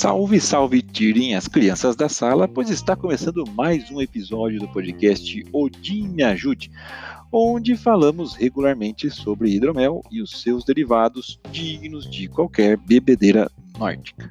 Salve, 0.00 0.40
salve, 0.40 0.80
tirem 0.80 1.34
as 1.34 1.46
crianças 1.46 1.94
da 1.94 2.08
sala, 2.08 2.48
pois 2.48 2.70
está 2.70 2.96
começando 2.96 3.44
mais 3.54 3.90
um 3.90 4.00
episódio 4.00 4.58
do 4.58 4.66
podcast 4.68 5.44
Odin 5.52 6.08
Me 6.08 6.22
Ajude, 6.22 6.70
onde 7.30 7.76
falamos 7.76 8.34
regularmente 8.34 9.10
sobre 9.10 9.50
hidromel 9.50 10.02
e 10.10 10.22
os 10.22 10.40
seus 10.40 10.64
derivados 10.64 11.38
dignos 11.52 12.10
de 12.10 12.28
qualquer 12.28 12.78
bebedeira 12.78 13.50
nórdica. 13.78 14.30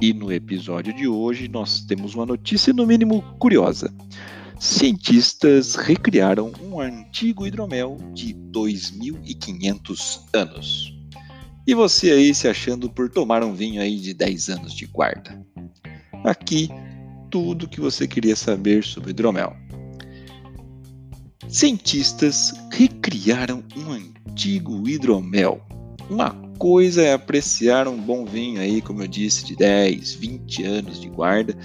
E 0.00 0.12
no 0.12 0.32
episódio 0.32 0.92
de 0.92 1.06
hoje 1.06 1.46
nós 1.46 1.80
temos 1.82 2.16
uma 2.16 2.26
notícia 2.26 2.72
no 2.72 2.84
mínimo 2.84 3.22
curiosa. 3.38 3.94
Cientistas 4.62 5.74
recriaram 5.74 6.52
um 6.62 6.78
antigo 6.78 7.44
hidromel 7.44 7.98
de 8.14 8.32
2500 8.32 10.20
anos. 10.32 10.96
E 11.66 11.74
você 11.74 12.12
aí 12.12 12.32
se 12.32 12.46
achando 12.46 12.88
por 12.88 13.10
tomar 13.10 13.42
um 13.42 13.52
vinho 13.52 13.82
aí 13.82 13.98
de 13.98 14.14
10 14.14 14.50
anos 14.50 14.72
de 14.72 14.86
guarda. 14.86 15.44
Aqui, 16.22 16.68
tudo 17.28 17.68
que 17.68 17.80
você 17.80 18.06
queria 18.06 18.36
saber 18.36 18.84
sobre 18.84 19.10
hidromel. 19.10 19.52
Cientistas 21.48 22.54
recriaram 22.70 23.64
um 23.76 23.90
antigo 23.90 24.88
hidromel. 24.88 25.60
Uma 26.08 26.30
coisa 26.56 27.02
é 27.02 27.12
apreciar 27.12 27.88
um 27.88 28.00
bom 28.00 28.24
vinho 28.24 28.60
aí, 28.60 28.80
como 28.80 29.02
eu 29.02 29.08
disse, 29.08 29.44
de 29.44 29.56
10, 29.56 30.14
20 30.14 30.62
anos 30.62 31.00
de 31.00 31.08
guarda. 31.08 31.56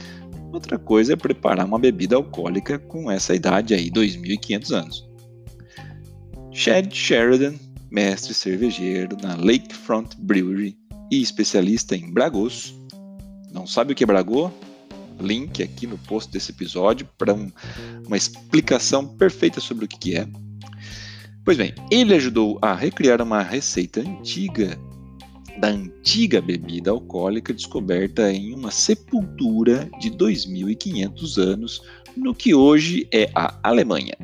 Outra 0.52 0.80
coisa 0.80 1.14
é 1.14 1.16
preparar 1.16 1.66
uma 1.66 1.80
bebida 1.80 2.16
alcoólica 2.16 2.80
com 2.80 3.12
essa 3.12 3.36
idade 3.36 3.74
aí, 3.74 3.90
2500 3.90 4.72
anos. 4.72 5.08
Chad 6.52 6.92
Sheridan 6.94 7.56
mestre 7.92 8.34
cervejeiro 8.34 9.18
na 9.22 9.36
Lakefront 9.36 10.16
Brewery 10.20 10.78
e 11.12 11.22
especialista 11.22 11.96
em 11.96 12.12
Bragos. 12.12 12.76
Não 13.52 13.66
sabe 13.66 13.94
o 13.94 13.96
que 13.96 14.04
é 14.04 14.08
Bragô? 14.08 14.52
Link 15.20 15.64
aqui 15.64 15.88
no 15.88 15.98
post 15.98 16.32
desse 16.32 16.52
episódio 16.52 17.08
para 17.18 17.34
um, 17.34 17.52
uma 18.06 18.18
explicação 18.18 19.08
perfeita 19.08 19.60
sobre 19.60 19.86
o 19.86 19.88
que, 19.88 19.98
que 19.98 20.16
é. 20.16 20.28
Pois 21.44 21.58
bem, 21.58 21.74
ele 21.90 22.14
ajudou 22.14 22.60
a 22.62 22.76
recriar 22.76 23.22
uma 23.22 23.42
receita 23.42 24.02
antiga 24.02 24.78
da 25.60 25.70
antiga 25.70 26.42
bebida 26.42 26.92
alcoólica 26.92 27.54
descoberta 27.54 28.32
em 28.32 28.54
uma 28.54 28.72
sepultura 28.72 29.90
de 30.00 30.10
2500 30.10 31.38
anos 31.38 31.82
no 32.16 32.34
que 32.34 32.54
hoje 32.54 33.08
é 33.12 33.30
a 33.36 33.60
Alemanha. 33.64 34.16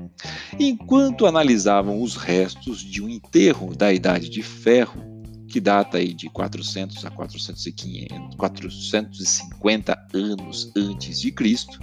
Enquanto 0.59 1.25
analisavam 1.25 2.02
os 2.02 2.16
restos 2.16 2.80
de 2.80 3.02
um 3.02 3.09
enterro 3.09 3.75
da 3.75 3.94
Idade 3.94 4.30
de 4.30 4.42
Ferro, 4.42 5.03
que 5.48 5.59
data 5.59 5.98
aí 5.98 6.14
de 6.14 6.30
400 6.30 7.06
a 7.06 7.12
450 7.12 10.08
anos 10.14 10.72
antes 10.75 11.22
de 11.22 11.31
Cristo, 11.31 11.80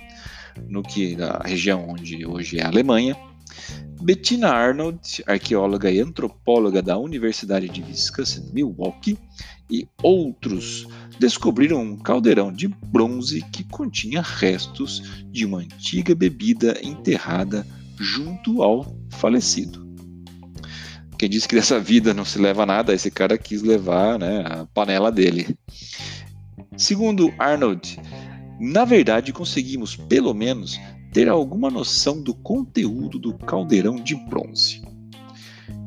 no 0.68 0.82
que 0.82 1.16
na 1.16 1.40
região 1.44 1.88
onde 1.88 2.26
hoje 2.26 2.58
é 2.58 2.64
a 2.64 2.68
Alemanha, 2.68 3.16
Bettina 4.00 4.48
Arnold, 4.48 5.22
arqueóloga 5.26 5.90
e 5.90 6.00
antropóloga 6.00 6.80
da 6.80 6.96
Universidade 6.96 7.68
de 7.68 7.82
Wisconsin, 7.82 8.50
Milwaukee, 8.52 9.18
e 9.70 9.86
outros 10.02 10.86
descobriram 11.18 11.82
um 11.82 11.96
caldeirão 11.96 12.50
de 12.50 12.66
bronze 12.66 13.42
que 13.52 13.62
continha 13.64 14.22
restos 14.22 15.02
de 15.30 15.44
uma 15.44 15.58
antiga 15.58 16.14
bebida 16.14 16.78
enterrada 16.82 17.66
junto 17.98 18.62
ao 18.62 18.96
falecido. 19.10 19.86
Quem 21.18 21.28
disse 21.28 21.46
que 21.46 21.54
dessa 21.54 21.78
vida 21.78 22.14
não 22.14 22.24
se 22.24 22.38
leva 22.38 22.64
nada, 22.64 22.94
esse 22.94 23.10
cara 23.10 23.36
quis 23.36 23.60
levar 23.60 24.18
né, 24.18 24.42
a 24.46 24.64
panela 24.72 25.12
dele. 25.12 25.54
Segundo 26.78 27.30
Arnold, 27.38 28.00
na 28.60 28.84
verdade 28.84 29.32
conseguimos 29.32 29.96
pelo 29.96 30.34
menos 30.34 30.78
ter 31.12 31.28
alguma 31.28 31.70
noção 31.70 32.22
do 32.22 32.34
conteúdo 32.34 33.18
do 33.18 33.34
caldeirão 33.38 33.96
de 33.96 34.14
bronze. 34.14 34.82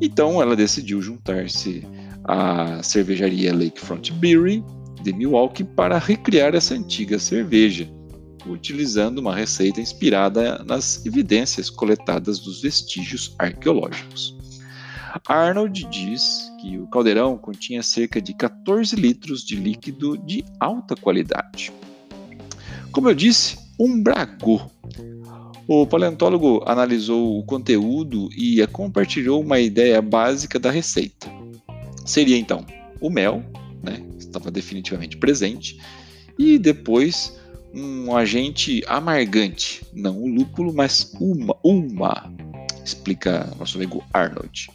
Então 0.02 0.42
ela 0.42 0.56
decidiu 0.56 1.02
juntar-se 1.02 1.88
à 2.24 2.81
cervejaria 2.81 3.53
Lakefront 3.53 4.12
Brewery 4.14 4.64
de 5.03 5.14
Milwaukee 5.14 5.64
para 5.64 6.00
recriar 6.00 6.56
essa 6.56 6.74
antiga 6.74 7.20
cerveja, 7.20 7.88
utilizando 8.48 9.19
uma 9.19 9.36
receita 9.36 9.80
inspirada 9.80 10.64
nas 10.66 11.06
evidências 11.06 11.69
coletadas 11.69 12.40
dos 12.40 12.62
vestígios 12.62 13.36
arqueológicos. 13.38 14.36
Arnold 15.28 15.88
diz 15.90 16.52
que 16.59 16.78
o 16.80 16.88
caldeirão 16.88 17.38
continha 17.38 17.84
cerca 17.84 18.19
de 18.19 18.34
14 18.34 18.96
litros 18.96 19.46
de 19.46 19.56
líquido 19.56 20.18
de 20.18 20.44
alta 20.59 20.96
qualidade. 20.96 21.72
Como 22.94 23.09
eu 23.09 23.16
disse, 23.16 23.58
um 23.80 24.02
bragô. 24.02 24.62
O 25.68 25.88
paleontólogo 25.88 26.62
analisou 26.66 27.40
o 27.40 27.44
conteúdo 27.44 28.30
e 28.38 28.66
compartilhou 28.68 29.42
uma 29.42 29.59
ideia 29.59 30.00
básica 30.00 30.59
da 30.59 30.70
receita. 30.70 31.28
Seria 32.06 32.38
então 32.38 32.64
o 33.02 33.09
mel, 33.09 33.44
né, 33.81 34.06
estava 34.20 34.52
definitivamente 34.52 35.18
presente, 35.18 35.80
e 36.38 36.59
depois 36.59 37.36
um 37.74 38.16
agente 38.16 38.84
amargante, 38.88 39.84
não 39.92 40.22
o 40.22 40.28
lúpulo, 40.28 40.72
mas 40.72 41.12
uma, 41.20 41.58
uma, 41.64 42.31
explica 42.86 43.50
nosso 43.58 43.78
amigo 43.78 44.04
Arnold. 44.14 44.70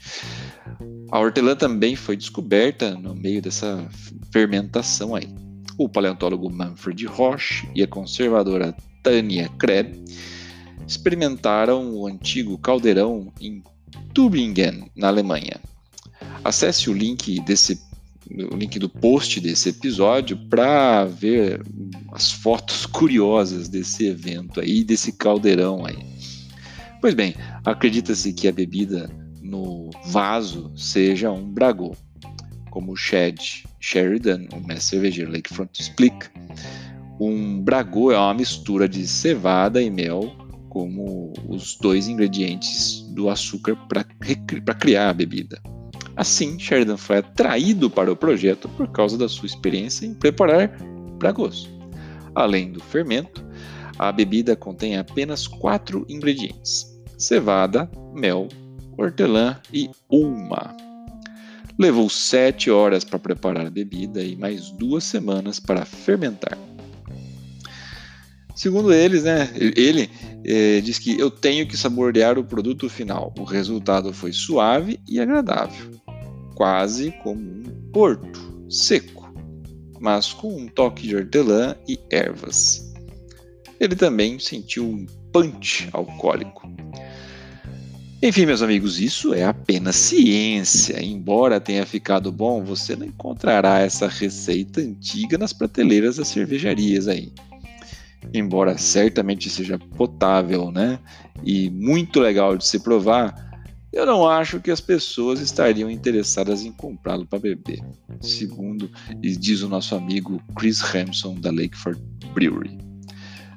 A 1.13 1.21
hortelã 1.21 1.55
também 1.55 1.95
foi 1.95 2.17
descoberta 2.17 2.97
no 2.97 3.15
meio 3.15 3.41
dessa 3.41 3.89
fermentação 4.33 5.15
aí. 5.15 5.29
O 5.79 5.89
paleontólogo 5.89 6.51
Manfred 6.51 7.07
Roche 7.07 7.69
e 7.73 7.85
a 7.85 7.87
conservadora 7.87 8.77
Tânia 9.01 9.49
Kreb 9.61 10.05
experimentaram 10.85 11.95
o 11.95 12.09
antigo 12.09 12.59
caldeirão 12.59 13.33
em 13.41 13.63
Tübingen, 14.13 14.91
na 14.97 15.07
Alemanha. 15.07 15.61
Acesse 16.43 16.91
o 16.91 16.93
link 16.93 17.41
desse 17.43 17.81
o 18.31 18.57
link 18.57 18.79
do 18.79 18.89
post 18.89 19.41
desse 19.41 19.71
episódio 19.71 20.37
para 20.51 21.05
ver 21.07 21.63
as 22.13 22.31
fotos 22.31 22.85
curiosas 22.91 23.69
desse 23.69 24.07
evento 24.07 24.61
aí, 24.61 24.85
desse 24.85 25.13
caldeirão 25.13 25.87
aí. 25.87 25.99
Pois 27.01 27.15
bem, 27.15 27.35
acredita-se 27.65 28.33
que 28.33 28.49
a 28.49 28.53
bebida 28.53 29.09
no 29.41 29.89
vaso 30.07 30.71
seja 30.77 31.31
um 31.31 31.49
bragô, 31.49 31.97
como 32.71 32.93
o 32.93 32.97
Chad 32.97 33.39
Sheridan, 33.81 34.47
o 34.53 34.61
mestre 34.67 34.91
cervejeiro 34.91 35.33
Lakefront 35.33 35.71
explica. 35.81 36.31
Um 37.21 37.61
bragô 37.61 38.13
é 38.13 38.19
uma 38.19 38.35
mistura 38.35 38.89
de 38.89 39.07
cevada 39.07 39.83
e 39.83 39.91
mel 39.91 40.33
como 40.69 41.33
os 41.49 41.77
dois 41.77 42.07
ingredientes 42.07 43.01
do 43.15 43.29
açúcar 43.29 43.77
para 43.89 44.75
criar 44.75 45.11
a 45.11 45.15
bebida. 45.15 45.61
Assim, 46.17 46.59
Sheridan 46.59 46.97
foi 46.97 47.19
atraído 47.19 47.89
para 47.89 48.11
o 48.11 48.17
projeto 48.17 48.69
por 48.71 48.89
causa 48.89 49.17
da 49.17 49.29
sua 49.29 49.47
experiência 49.47 50.05
em 50.05 50.15
preparar 50.15 50.77
bragôs. 51.19 51.69
Além 52.35 52.73
do 52.73 52.81
fermento, 52.81 53.45
a 53.99 54.13
bebida 54.13 54.55
contém 54.55 54.97
apenas 54.97 55.47
quatro 55.47 56.07
ingredientes: 56.09 56.87
cevada, 57.17 57.91
mel, 58.15 58.49
hortelã 58.97 59.61
e 59.73 59.91
uma. 60.09 60.88
Levou 61.79 62.09
sete 62.11 62.71
horas 62.71 63.05
para 63.05 63.19
preparar 63.19 63.67
a 63.67 63.71
bebida 63.71 64.23
e 64.23 64.35
mais 64.35 64.71
duas 64.71 65.05
semanas 65.05 65.61
para 65.61 65.85
fermentar. 65.85 66.59
Segundo 68.55 68.93
eles, 68.93 69.23
né, 69.23 69.49
ele 69.55 70.11
é, 70.45 70.81
diz 70.81 70.99
que 70.99 71.19
eu 71.19 71.31
tenho 71.31 71.69
que 71.69 71.77
saborear 71.77 72.37
o 72.39 72.45
produto 72.45 72.89
final. 72.89 73.33
O 73.39 73.45
resultado 73.45 74.13
foi 74.13 74.33
suave 74.33 74.99
e 75.07 75.21
agradável 75.21 75.99
quase 76.59 77.13
como 77.23 77.41
um 77.41 77.63
porto 77.93 78.67
seco, 78.69 79.33
mas 80.01 80.33
com 80.33 80.57
um 80.57 80.67
toque 80.67 81.07
de 81.07 81.15
hortelã 81.15 81.77
e 81.87 81.97
ervas. 82.11 82.93
Ele 83.79 83.95
também 83.95 84.41
sentiu 84.41 84.85
um 84.85 85.07
punch 85.33 85.89
alcoólico. 85.93 86.69
Enfim, 88.21 88.47
meus 88.47 88.63
amigos, 88.63 88.99
isso 88.99 89.33
é 89.33 89.45
apenas 89.45 89.95
ciência. 89.95 91.01
Embora 91.01 91.61
tenha 91.61 91.87
ficado 91.87 92.33
bom, 92.33 92.65
você 92.65 92.97
não 92.97 93.07
encontrará 93.07 93.79
essa 93.79 94.09
receita 94.09 94.81
antiga 94.81 95.39
nas 95.39 95.53
prateleiras 95.53 96.17
das 96.17 96.27
cervejarias 96.27 97.07
aí. 97.07 97.33
Embora 98.35 98.77
certamente 98.77 99.49
seja 99.49 99.79
potável, 99.79 100.73
né? 100.73 100.99
E 101.45 101.71
muito 101.71 102.19
legal 102.19 102.57
de 102.57 102.67
se 102.67 102.81
provar, 102.81 103.49
eu 103.93 104.05
não 104.05 104.29
acho 104.29 104.59
que 104.59 104.73
as 104.73 104.81
pessoas 104.81 105.41
estariam 105.41 105.89
interessadas 105.89 106.65
em 106.65 106.73
comprá-lo 106.73 107.25
para 107.25 107.39
beber, 107.39 107.81
segundo 108.21 108.91
diz 109.23 109.63
o 109.63 109.69
nosso 109.69 109.95
amigo 109.95 110.43
Chris 110.57 110.81
Ramson 110.81 111.37
da 111.37 111.53
Lakeford 111.53 112.03
Brewery. 112.35 112.79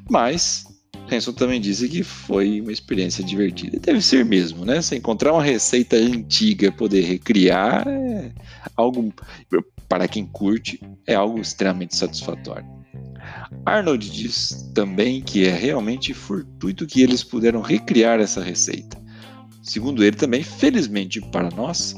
Mas 0.07 0.65
Hanson 1.11 1.33
também 1.33 1.59
disse 1.59 1.89
que 1.89 2.03
foi 2.03 2.61
uma 2.61 2.71
experiência 2.71 3.23
divertida. 3.23 3.79
Deve 3.79 4.01
ser 4.01 4.23
mesmo, 4.23 4.65
né? 4.65 4.81
Se 4.81 4.95
encontrar 4.95 5.33
uma 5.33 5.43
receita 5.43 5.95
antiga 5.95 6.71
poder 6.71 7.01
recriar 7.01 7.87
é 7.87 8.31
algo, 8.75 9.13
para 9.89 10.07
quem 10.07 10.25
curte, 10.25 10.79
é 11.05 11.13
algo 11.13 11.39
extremamente 11.39 11.95
satisfatório. 11.95 12.65
Arnold 13.65 14.09
diz 14.09 14.71
também 14.73 15.21
que 15.21 15.45
é 15.45 15.51
realmente 15.51 16.13
fortuito 16.13 16.87
que 16.87 17.01
eles 17.01 17.23
puderam 17.23 17.61
recriar 17.61 18.19
essa 18.19 18.41
receita. 18.41 18.99
Segundo 19.61 20.03
ele 20.03 20.15
também, 20.15 20.41
felizmente 20.41 21.21
para 21.21 21.49
nós, 21.51 21.95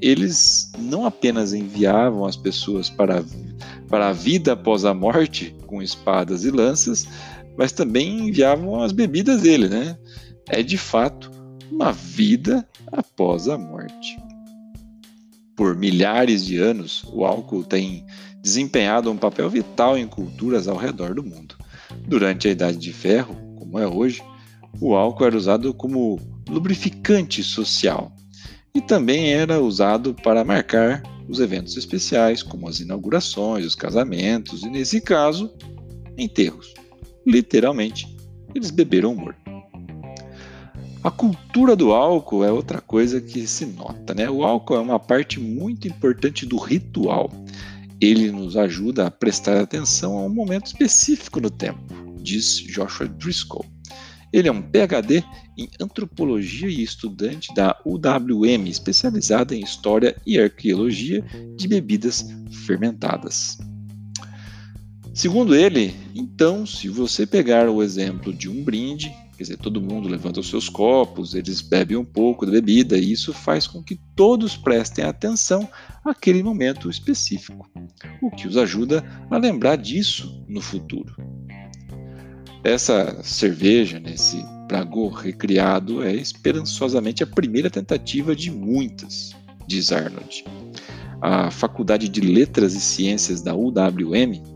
eles 0.00 0.72
não 0.78 1.06
apenas 1.06 1.52
enviavam 1.52 2.24
as 2.24 2.36
pessoas 2.36 2.90
para, 2.90 3.24
para 3.88 4.08
a 4.08 4.12
vida 4.12 4.52
após 4.52 4.84
a 4.84 4.92
morte 4.92 5.54
com 5.66 5.80
espadas 5.80 6.44
e 6.44 6.50
lanças, 6.50 7.06
mas 7.56 7.72
também 7.72 8.28
enviavam 8.28 8.82
as 8.82 8.92
bebidas 8.92 9.42
dele, 9.42 9.68
né? 9.68 9.98
É 10.48 10.62
de 10.62 10.76
fato 10.76 11.30
uma 11.70 11.92
vida 11.92 12.66
após 12.92 13.48
a 13.48 13.56
morte. 13.56 14.18
Por 15.56 15.76
milhares 15.76 16.44
de 16.44 16.58
anos, 16.58 17.04
o 17.12 17.24
álcool 17.24 17.64
tem 17.64 18.04
desempenhado 18.42 19.10
um 19.10 19.16
papel 19.16 19.48
vital 19.48 19.96
em 19.96 20.06
culturas 20.06 20.68
ao 20.68 20.76
redor 20.76 21.14
do 21.14 21.22
mundo. 21.22 21.56
Durante 22.06 22.48
a 22.48 22.50
Idade 22.50 22.76
de 22.76 22.92
Ferro, 22.92 23.34
como 23.56 23.78
é 23.78 23.86
hoje, 23.86 24.22
o 24.80 24.94
álcool 24.94 25.24
era 25.24 25.36
usado 25.36 25.72
como 25.72 26.20
lubrificante 26.48 27.42
social 27.42 28.12
e 28.74 28.80
também 28.80 29.32
era 29.32 29.60
usado 29.60 30.12
para 30.14 30.44
marcar 30.44 31.02
os 31.28 31.40
eventos 31.40 31.76
especiais, 31.76 32.42
como 32.42 32.68
as 32.68 32.80
inaugurações, 32.80 33.64
os 33.64 33.74
casamentos 33.74 34.62
e, 34.62 34.68
nesse 34.68 35.00
caso, 35.00 35.50
enterros. 36.18 36.74
Literalmente, 37.26 38.06
eles 38.54 38.70
beberam 38.70 39.14
morto. 39.14 39.44
A 41.02 41.10
cultura 41.10 41.76
do 41.76 41.92
álcool 41.92 42.44
é 42.44 42.50
outra 42.50 42.80
coisa 42.80 43.20
que 43.20 43.46
se 43.46 43.66
nota, 43.66 44.14
né? 44.14 44.30
O 44.30 44.42
álcool 44.42 44.76
é 44.76 44.80
uma 44.80 44.98
parte 44.98 45.38
muito 45.38 45.86
importante 45.86 46.46
do 46.46 46.56
ritual. 46.56 47.30
Ele 48.00 48.32
nos 48.32 48.56
ajuda 48.56 49.06
a 49.06 49.10
prestar 49.10 49.60
atenção 49.60 50.16
a 50.16 50.22
um 50.22 50.30
momento 50.30 50.66
específico 50.66 51.40
no 51.40 51.50
tempo, 51.50 51.80
diz 52.22 52.56
Joshua 52.56 53.06
Driscoll. 53.06 53.66
Ele 54.32 54.48
é 54.48 54.52
um 54.52 54.62
PhD 54.62 55.22
em 55.56 55.68
antropologia 55.78 56.68
e 56.68 56.82
estudante 56.82 57.54
da 57.54 57.78
UWM, 57.84 58.66
especializada 58.66 59.54
em 59.54 59.60
história 59.60 60.16
e 60.26 60.40
arqueologia 60.40 61.22
de 61.56 61.68
bebidas 61.68 62.26
fermentadas. 62.66 63.58
Segundo 65.14 65.54
ele, 65.54 65.94
então, 66.12 66.66
se 66.66 66.88
você 66.88 67.24
pegar 67.24 67.70
o 67.70 67.84
exemplo 67.84 68.32
de 68.32 68.50
um 68.50 68.64
brinde, 68.64 69.14
quer 69.36 69.44
dizer, 69.44 69.58
todo 69.58 69.80
mundo 69.80 70.08
levanta 70.08 70.40
os 70.40 70.50
seus 70.50 70.68
copos, 70.68 71.36
eles 71.36 71.60
bebem 71.60 71.96
um 71.96 72.04
pouco 72.04 72.44
da 72.44 72.50
bebida, 72.50 72.98
e 72.98 73.12
isso 73.12 73.32
faz 73.32 73.68
com 73.68 73.80
que 73.80 73.96
todos 74.16 74.56
prestem 74.56 75.04
atenção 75.04 75.68
àquele 76.04 76.42
momento 76.42 76.90
específico, 76.90 77.70
o 78.20 78.28
que 78.28 78.48
os 78.48 78.56
ajuda 78.56 79.04
a 79.30 79.38
lembrar 79.38 79.76
disso 79.76 80.44
no 80.48 80.60
futuro. 80.60 81.14
Essa 82.64 83.22
cerveja, 83.22 84.00
nesse 84.00 84.44
Bragô 84.66 85.08
recriado, 85.10 86.02
é 86.02 86.12
esperançosamente 86.12 87.22
a 87.22 87.26
primeira 87.26 87.70
tentativa 87.70 88.34
de 88.34 88.50
muitas, 88.50 89.30
diz 89.64 89.92
Arnold. 89.92 90.44
A 91.22 91.52
Faculdade 91.52 92.08
de 92.08 92.20
Letras 92.20 92.74
e 92.74 92.80
Ciências 92.80 93.40
da 93.40 93.54
UWM 93.54 94.53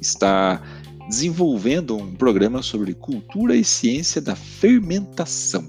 está 0.00 0.62
desenvolvendo 1.08 1.96
um 1.96 2.14
programa 2.14 2.62
sobre 2.62 2.94
cultura 2.94 3.56
e 3.56 3.64
ciência 3.64 4.20
da 4.20 4.36
fermentação. 4.36 5.66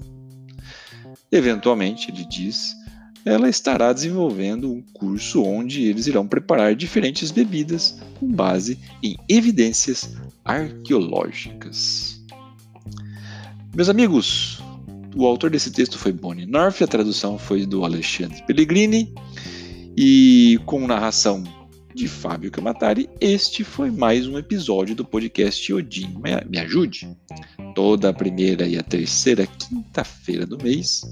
Eventualmente, 1.30 2.10
ele 2.10 2.24
diz, 2.24 2.74
ela 3.24 3.48
estará 3.48 3.92
desenvolvendo 3.92 4.70
um 4.70 4.82
curso 4.92 5.42
onde 5.42 5.82
eles 5.84 6.06
irão 6.06 6.26
preparar 6.26 6.74
diferentes 6.74 7.30
bebidas 7.30 7.98
com 8.18 8.28
base 8.28 8.78
em 9.02 9.16
evidências 9.28 10.14
arqueológicas. 10.44 12.20
Meus 13.74 13.88
amigos, 13.88 14.62
o 15.16 15.26
autor 15.26 15.50
desse 15.50 15.70
texto 15.70 15.98
foi 15.98 16.12
Bonnie 16.12 16.46
North, 16.46 16.82
a 16.82 16.86
tradução 16.86 17.38
foi 17.38 17.64
do 17.64 17.84
Alexandre 17.84 18.42
Pellegrini 18.46 19.12
e 19.96 20.60
com 20.66 20.86
narração 20.86 21.42
de 21.94 22.08
Fábio 22.08 22.50
Camatari, 22.50 23.08
este 23.20 23.62
foi 23.62 23.90
mais 23.90 24.26
um 24.26 24.38
episódio 24.38 24.94
do 24.94 25.04
podcast 25.04 25.72
Odin 25.72 26.14
Me 26.48 26.58
Ajude. 26.58 27.16
Toda 27.74 28.08
a 28.08 28.12
primeira 28.12 28.66
e 28.66 28.78
a 28.78 28.82
terceira 28.82 29.46
quinta-feira 29.46 30.46
do 30.46 30.56
mês, 30.56 31.02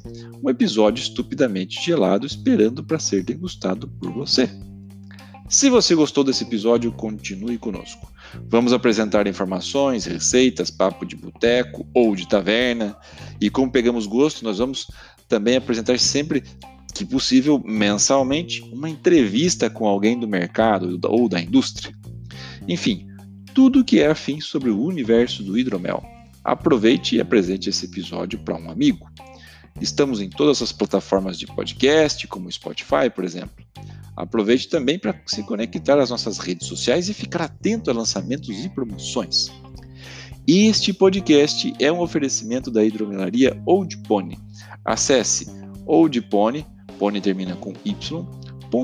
um 0.42 0.48
episódio 0.48 1.02
estupidamente 1.02 1.84
gelado 1.84 2.26
esperando 2.26 2.82
para 2.82 2.98
ser 2.98 3.22
degustado 3.22 3.88
por 3.88 4.10
você. 4.10 4.48
Se 5.48 5.68
você 5.68 5.94
gostou 5.94 6.22
desse 6.24 6.44
episódio, 6.44 6.92
continue 6.92 7.58
conosco. 7.58 8.10
Vamos 8.48 8.72
apresentar 8.72 9.26
informações, 9.26 10.04
receitas, 10.04 10.70
papo 10.70 11.04
de 11.04 11.16
boteco 11.16 11.86
ou 11.92 12.14
de 12.14 12.28
taverna. 12.28 12.96
E 13.40 13.50
como 13.50 13.70
pegamos 13.70 14.06
gosto, 14.06 14.44
nós 14.44 14.58
vamos 14.58 14.86
também 15.28 15.56
apresentar 15.56 15.98
sempre 15.98 16.44
que 17.00 17.04
possível 17.06 17.58
mensalmente, 17.64 18.60
uma 18.70 18.88
entrevista 18.88 19.70
com 19.70 19.86
alguém 19.86 20.20
do 20.20 20.28
mercado 20.28 21.00
ou 21.04 21.30
da 21.30 21.40
indústria. 21.40 21.96
Enfim, 22.68 23.06
tudo 23.54 23.82
que 23.82 24.00
é 24.00 24.08
afim 24.08 24.38
sobre 24.38 24.68
o 24.68 24.82
universo 24.82 25.42
do 25.42 25.56
hidromel. 25.58 26.04
Aproveite 26.44 27.16
e 27.16 27.20
apresente 27.20 27.70
esse 27.70 27.86
episódio 27.86 28.38
para 28.40 28.54
um 28.54 28.70
amigo. 28.70 29.10
Estamos 29.80 30.20
em 30.20 30.28
todas 30.28 30.60
as 30.60 30.72
plataformas 30.72 31.38
de 31.38 31.46
podcast, 31.46 32.26
como 32.26 32.52
Spotify, 32.52 33.08
por 33.14 33.24
exemplo. 33.24 33.64
Aproveite 34.14 34.68
também 34.68 34.98
para 34.98 35.18
se 35.24 35.42
conectar 35.44 35.98
às 35.98 36.10
nossas 36.10 36.36
redes 36.36 36.68
sociais 36.68 37.08
e 37.08 37.14
ficar 37.14 37.42
atento 37.42 37.90
a 37.90 37.94
lançamentos 37.94 38.62
e 38.62 38.68
promoções. 38.68 39.50
Este 40.46 40.92
podcast 40.92 41.72
é 41.78 41.90
um 41.90 42.00
oferecimento 42.00 42.70
da 42.70 42.84
hidromelaria 42.84 43.58
Old 43.64 43.96
Pony. 44.06 44.38
Acesse 44.84 45.46
oldpony.com 45.86 46.79
Pony 47.00 47.18
termina 47.18 47.56
com 47.56 47.72
y.com.br. 47.82 48.74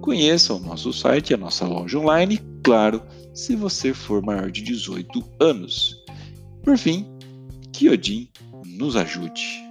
Conheça 0.00 0.54
o 0.54 0.60
nosso 0.60 0.92
site 0.92 1.30
e 1.30 1.34
a 1.34 1.36
nossa 1.36 1.66
loja 1.66 1.98
online, 1.98 2.38
claro, 2.62 3.02
se 3.34 3.56
você 3.56 3.92
for 3.92 4.22
maior 4.22 4.52
de 4.52 4.62
18 4.62 5.24
anos. 5.40 6.04
Por 6.62 6.78
fim, 6.78 7.04
que 7.72 7.90
Odin 7.90 8.28
nos 8.64 8.94
ajude. 8.94 9.65